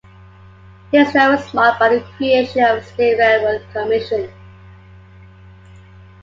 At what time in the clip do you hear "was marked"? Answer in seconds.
1.35-1.79